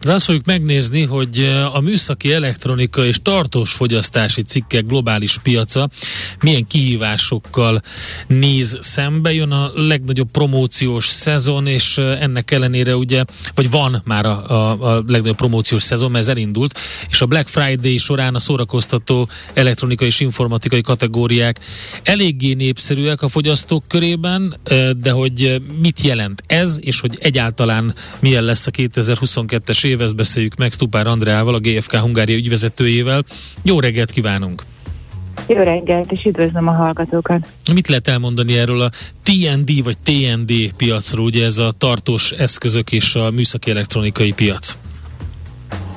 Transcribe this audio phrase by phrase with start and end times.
[0.00, 5.88] De azt fogjuk megnézni, hogy eh, a műszaki elektronika és tartós fogyasztási cikkek globális piaca
[6.40, 7.82] milyen kihívásokkal
[8.26, 9.32] néz szembe.
[9.32, 13.24] Jön a legnagyobb promóciós szezon, és eh, ennek ellenére ugye,
[13.54, 16.78] vagy van már a, a, a legnagyobb promóciós szezon, mert ez elindult,
[17.10, 21.60] és a Black Friday során a szórakoztató elektronikai és informatikai kategóriák
[22.02, 28.44] eléggé népszerűek a fogyasztók körében, eh, de hogy mit jelent ez, és hogy egyáltalán milyen
[28.44, 33.24] lesz a 2022-es év, ezt beszéljük meg Stupár Andreával, a GFK Hungária ügyvezetőjével.
[33.62, 34.62] Jó reggelt kívánunk!
[35.48, 37.46] Jó reggelt, és üdvözlöm a hallgatókat!
[37.72, 38.90] Mit lehet elmondani erről a
[39.22, 44.76] TND vagy TND piacról, ugye ez a tartós eszközök és a műszaki elektronikai piac?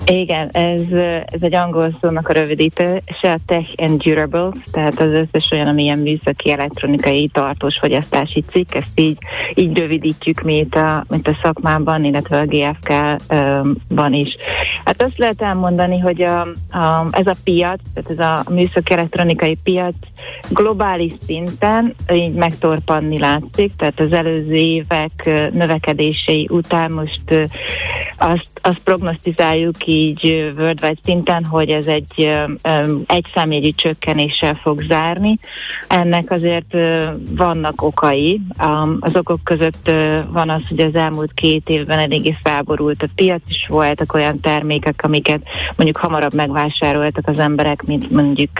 [0.09, 0.81] Igen, ez,
[1.25, 5.67] ez egy angol szónak a rövidítő, se a Tech and Durable, tehát az összes olyan,
[5.67, 9.17] ami ilyen műszaki, elektronikai, tartós fogyasztási cikk, ezt így,
[9.53, 14.35] így rövidítjük mi a, mint a szakmában, illetve a GFK-ban is.
[14.85, 19.57] Hát azt lehet elmondani, hogy a, a, ez a piac, tehát ez a műszaki elektronikai
[19.63, 19.95] piac
[20.49, 27.49] globális szinten így megtorpanni látszik, tehát az előző évek növekedései után most
[28.21, 32.29] azt, azt prognosztizáljuk így worldwide szinten, hogy ez egy
[33.07, 35.39] egy számjegyű csökkenéssel fog zárni.
[35.87, 36.77] Ennek azért
[37.35, 38.41] vannak okai.
[38.99, 39.91] Az okok között
[40.31, 45.03] van az, hogy az elmúlt két évben eléggé felborult a piac, és voltak olyan termékek,
[45.03, 45.41] amiket
[45.75, 48.51] mondjuk hamarabb megvásároltak az emberek, mint mondjuk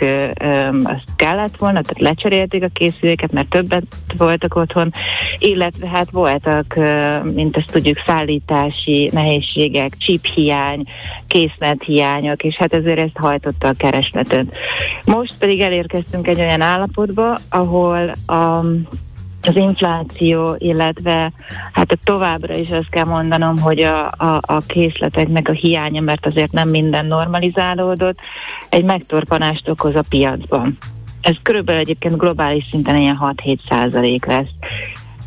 [0.83, 3.83] azt kellett volna, tehát lecserélték a készüléket, mert többet
[4.17, 4.93] voltak otthon,
[5.37, 6.79] illetve hát voltak,
[7.23, 9.47] mint ezt tudjuk, szállítási nehézségek,
[9.97, 10.83] chip hiány,
[11.27, 14.55] készlet hiányok, és hát ezért ezt hajtotta a keresletet.
[15.05, 18.63] Most pedig elérkeztünk egy olyan állapotba, ahol a
[19.41, 21.31] az infláció, illetve
[21.73, 26.51] hát továbbra is azt kell mondanom, hogy a, a, a készleteknek a hiánya, mert azért
[26.51, 28.19] nem minden normalizálódott,
[28.69, 30.77] egy megtorpanást okoz a piacban.
[31.21, 34.49] Ez körülbelül egyébként globális szinten ilyen 6-7 százalék lesz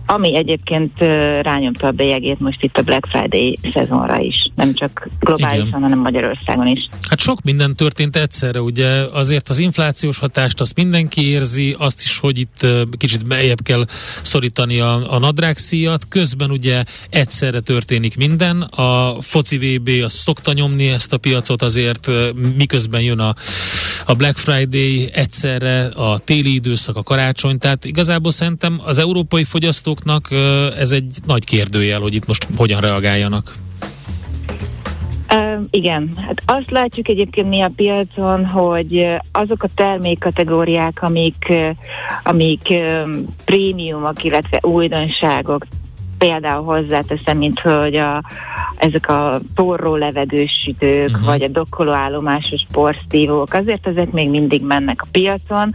[0.07, 1.01] ami egyébként
[1.43, 5.81] rányomta a bélyegét most itt a Black Friday szezonra is, nem csak globálisan, Igen.
[5.81, 6.89] hanem Magyarországon is.
[7.09, 8.89] Hát sok minden történt egyszerre, ugye.
[9.13, 13.85] Azért az inflációs hatást azt mindenki érzi, azt is, hogy itt kicsit beljebb kell
[14.23, 20.89] szorítani a, a nadrágszíjat, közben ugye egyszerre történik minden, a foci VB azt szokta nyomni
[20.89, 22.11] ezt a piacot azért,
[22.57, 23.35] miközben jön a,
[24.07, 29.92] a Black Friday egyszerre, a téli időszak, a karácsony, tehát igazából szerintem az európai fogyasztók
[29.93, 30.31] fogyasztóknak
[30.79, 33.55] ez egy nagy kérdőjel, hogy itt most hogyan reagáljanak.
[35.71, 41.53] Igen, hát azt látjuk egyébként mi a piacon, hogy azok a termékkategóriák, amik,
[42.23, 45.67] amik um, prémiumok, illetve újdonságok,
[46.23, 48.23] például hozzáteszem, mint hogy a,
[48.77, 51.25] ezek a porró levegős sütők, uh-huh.
[51.25, 55.75] vagy a dokkolóállomásos porszívók, azért ezek még mindig mennek a piacon,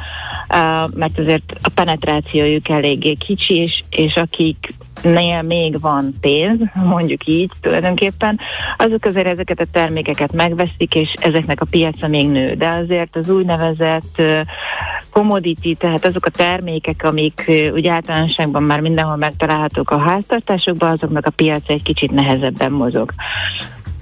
[0.50, 7.28] uh, mert azért a penetrációjuk eléggé kicsi, és, és akik nél még van pénz, mondjuk
[7.28, 8.40] így tulajdonképpen,
[8.78, 12.54] azok azért ezeket a termékeket megveszik, és ezeknek a piaca még nő.
[12.54, 14.22] De azért az úgynevezett
[15.18, 21.30] commodity, tehát azok a termékek, amik úgy általánosságban már mindenhol megtalálhatók a háztartásokban, azoknak a
[21.30, 23.14] piaca egy kicsit nehezebben mozog.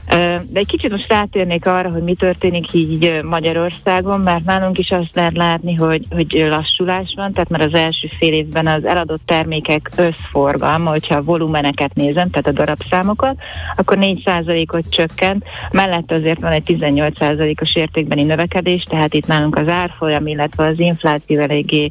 [0.07, 5.15] De egy kicsit most rátérnék arra, hogy mi történik így Magyarországon, mert nálunk is azt
[5.15, 9.91] lehet látni, hogy, hogy lassulás van, tehát már az első fél évben az eladott termékek
[9.95, 13.35] összforgalma, hogyha a volumeneket nézem, tehát a darabszámokat,
[13.75, 20.27] akkor 4%-ot csökkent, mellett azért van egy 18%-os értékbeni növekedés, tehát itt nálunk az árfolyam,
[20.27, 21.89] illetve az infláció eléggé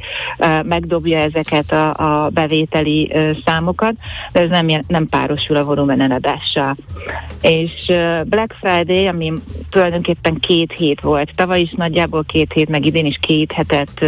[0.62, 3.12] megdobja ezeket a, a bevételi
[3.44, 3.94] számokat,
[4.32, 6.76] de ez nem, nem párosul a volumen eladással.
[7.40, 7.93] És
[8.25, 9.33] Black Friday, ami
[9.71, 14.01] tulajdonképpen két hét volt, tavaly is nagyjából két hét, meg idén is két hetet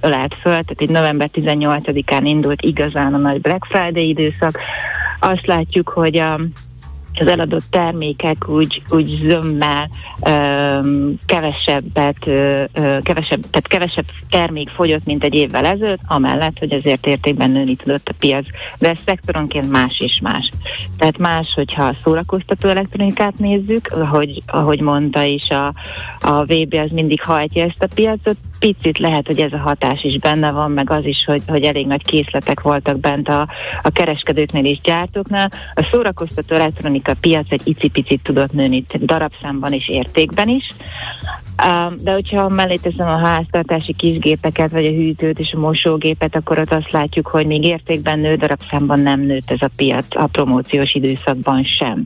[0.00, 4.58] ölelt föl, tehát egy november 18-án indult igazán a nagy Black Friday időszak.
[5.20, 6.40] Azt látjuk, hogy a
[7.20, 9.88] az eladott termékek úgy, úgy zömmel
[10.26, 12.64] ö, kevesebbet, ö,
[13.02, 18.08] kevesebb, tehát kevesebb termék fogyott, mint egy évvel ezelőtt, amellett, hogy azért értékben nőni tudott
[18.08, 18.46] a piac,
[18.78, 20.50] de ez szektoronként más és más.
[20.98, 25.74] Tehát más, hogyha a szórakoztató elektronikát nézzük, ahogy, ahogy mondta is a,
[26.20, 30.18] a VB, az mindig hajtja ezt a piacot, picit lehet, hogy ez a hatás is
[30.18, 33.48] benne van, meg az is, hogy, hogy elég nagy készletek voltak bent a,
[33.82, 35.50] a kereskedőknél és gyártóknál.
[35.74, 40.74] A szórakoztató elektronika piac egy icipicit tudott nőni darabszámban és értékben is.
[41.96, 46.72] De hogyha mellé teszem a háztartási kisgépeket, vagy a hűtőt és a mosógépet, akkor ott
[46.72, 51.64] azt látjuk, hogy még értékben nő, darabszámban nem nőtt ez a piac a promóciós időszakban
[51.64, 52.04] sem.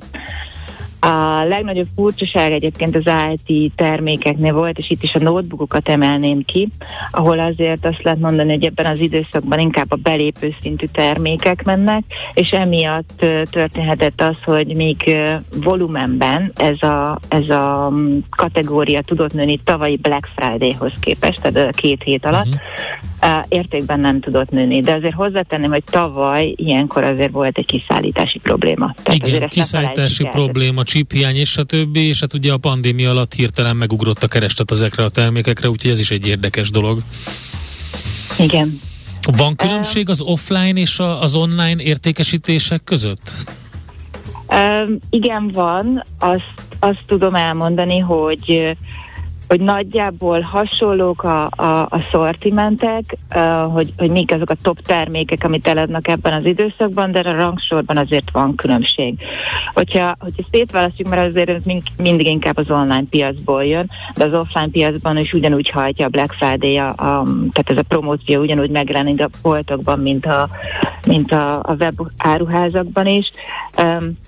[1.05, 6.69] A legnagyobb furcsaság egyébként az IT termékeknél volt, és itt is a notebookokat emelném ki,
[7.11, 12.03] ahol azért azt lehet mondani, hogy ebben az időszakban inkább a belépő szintű termékek mennek,
[12.35, 15.17] és emiatt történhetett az, hogy még
[15.63, 22.03] volumenben ez a, ez a mm, kategória tudott nőni tavalyi Black Friday-hoz képest, tehát két
[22.03, 22.61] hét alatt, uh-huh
[23.49, 24.81] értékben nem tudott nőni.
[24.81, 28.95] De azért hozzátenném, hogy tavaly ilyenkor azért volt egy kiszállítási probléma.
[29.03, 33.77] Tehát Igen, kiszállítási probléma, csíphiány és a többi, és hát ugye a pandémia alatt hirtelen
[33.77, 37.03] megugrott a kerestet ezekre a termékekre, úgyhogy ez is egy érdekes dolog.
[38.39, 38.81] Igen.
[39.37, 43.33] Van különbség az offline és az online értékesítések között?
[44.49, 46.05] Um, igen, van.
[46.19, 48.77] Azt, azt tudom elmondani, hogy
[49.53, 55.45] hogy nagyjából hasonlók a, a, a szortimentek, uh, hogy, hogy mik azok a top termékek,
[55.45, 59.19] amit eladnak ebben az időszakban, de a rangsorban azért van különbség.
[59.75, 64.33] Hogyha, hogyha szétválasztjuk, mert azért ez mind, mindig inkább az online piacból jön, de az
[64.33, 68.71] offline piacban is ugyanúgy hajtja a Black Friday, a, a, tehát ez a promóció ugyanúgy
[68.71, 70.49] megjelenik a boltokban, mint a,
[71.07, 73.33] mint a, a web áruházakban is.
[73.83, 74.19] Um,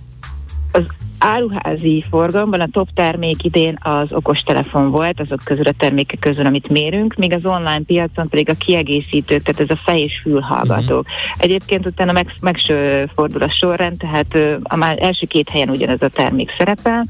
[0.72, 0.82] az
[1.18, 6.68] áruházi forgalomban a top termék idén az okostelefon volt, azok közül a termékek közül, amit
[6.68, 11.06] mérünk, míg az online piacon pedig a kiegészítők, tehát ez a fej és fülhallgatók.
[11.06, 11.36] Uh-huh.
[11.36, 16.50] Egyébként utána meg, megsfordul a sorrend, tehát a már első két helyen ugyanez a termék
[16.58, 17.04] szerepel.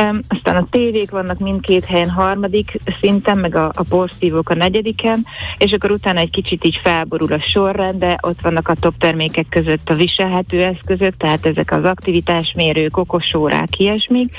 [0.00, 5.26] Um, aztán a tévék vannak mindkét helyen harmadik szinten, meg a, a porszívók a negyediken,
[5.58, 9.46] és akkor utána egy kicsit így felborul a sorrend, de ott vannak a top termékek
[9.48, 14.34] között a viselhető eszközök, tehát ezek az aktivitásmérők, okosórák, ilyesmik,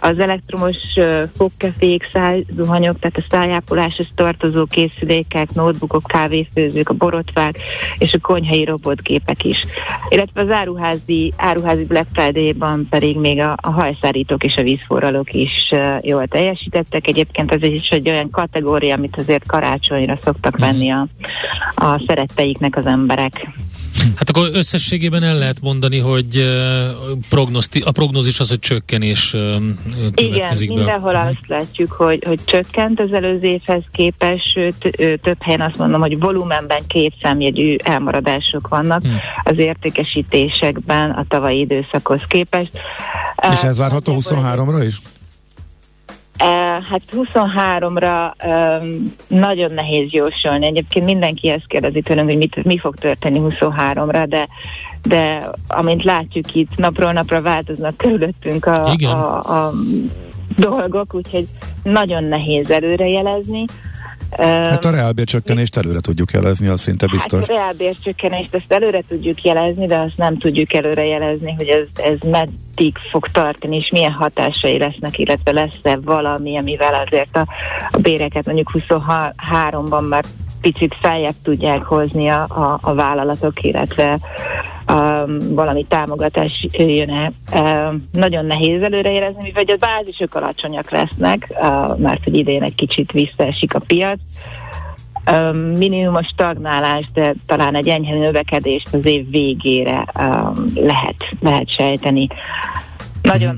[0.00, 7.58] az elektromos uh, fogkefék, szájzuhanyok, tehát a szájápoláshoz tartozó készülékek, notebookok, kávéfőzők, a borotvák
[7.98, 9.64] és a konyhai robotgépek is.
[10.08, 15.32] Illetve az áruházi, áruházi Black Friday-ban pedig még a, a hajszárítók és a vízforrások forralók
[15.32, 17.06] is jól teljesítettek.
[17.06, 21.06] Egyébként ez is egy olyan kategória, amit azért karácsonyra szoktak venni a,
[21.74, 23.48] a szeretteiknek az emberek.
[24.16, 26.58] Hát akkor összességében el lehet mondani, hogy
[27.28, 29.30] prognoszti, a prognózis az, hogy csökkenés
[30.14, 30.80] következik Igen, be.
[30.80, 31.28] mindenhol uh-huh.
[31.28, 36.18] azt látjuk, hogy, hogy csökkent az előző évhez képest, sőt több helyen azt mondom, hogy
[36.18, 39.20] volumenben két számjegyű elmaradások vannak uh-huh.
[39.42, 42.70] az értékesítésekben a tavalyi időszakhoz képest.
[43.52, 44.96] És ez várható 23-ra is?
[46.88, 50.66] Hát 23-ra um, nagyon nehéz jósolni.
[50.66, 54.48] Egyébként mindenki ezt kérdezi tőlünk, hogy mit, mi fog történni 23-ra, de,
[55.02, 59.72] de amint látjuk itt, napról napra változnak körülöttünk a, a, a
[60.56, 61.46] dolgok, úgyhogy
[61.82, 63.64] nagyon nehéz előrejelezni.
[64.36, 67.40] Hát a reálbércsökkenést előre tudjuk jelezni, az szinte hát biztos.
[67.40, 71.86] Hát a reálbércsökkenést ezt előre tudjuk jelezni, de azt nem tudjuk előre jelezni, hogy ez,
[71.94, 77.46] ez meddig fog tartani, és milyen hatásai lesznek, illetve lesz-e valami, amivel azért a,
[77.90, 80.24] a béreket mondjuk 23-ban már
[80.60, 84.18] picit feljebb tudják hozni a, a, a vállalatok, illetve
[84.88, 87.32] um, valami támogatás jön-e.
[87.54, 93.12] Um, nagyon nehéz előreérezni, mivel a bázisok alacsonyak lesznek, uh, mert hogy idén egy kicsit
[93.12, 94.18] visszaesik a piac.
[95.32, 102.26] Um, minimum stagnálás, de talán egy enyhe növekedést az év végére um, lehet, lehet sejteni.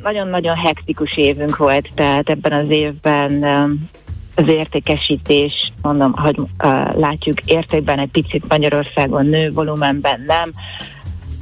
[0.03, 0.67] Nagyon-nagyon mhm.
[0.67, 3.89] hektikus évünk volt, tehát ebben az évben um,
[4.37, 6.47] az értékesítés, mondom, hogy uh,
[6.95, 10.51] látjuk értékben egy picit Magyarországon nő, volumenben nem.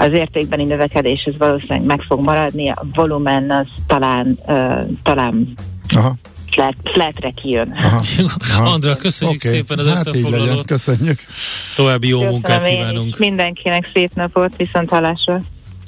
[0.00, 5.54] Az értékbeni növekedés az valószínűleg meg fog maradni, a volumen az talán, uh, talán
[5.94, 6.14] Aha.
[6.50, 7.74] Flat, flatre kijön.
[7.76, 8.02] Aha.
[8.52, 8.70] Aha.
[8.70, 9.58] Andra, köszönjük okay.
[9.58, 10.66] szépen az hát összefoglalót.
[10.66, 11.18] Köszönjük.
[11.76, 13.18] További jó Köszönöm munkát kívánunk.
[13.18, 15.40] Mindenkinek szép napot, viszont hallásra.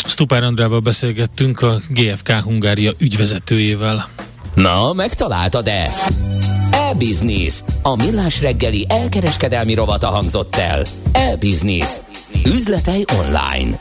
[0.07, 4.09] Stupár Andrával beszélgettünk a GFK Hungária ügyvezetőjével.
[4.55, 5.91] Na, megtaláltad-e?
[6.71, 7.63] E-Business.
[7.83, 10.83] A millás reggeli elkereskedelmi rovata hangzott el.
[11.13, 11.97] E-Business.
[12.45, 13.79] Üzletei online.